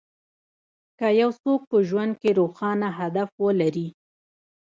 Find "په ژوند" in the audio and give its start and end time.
1.69-2.13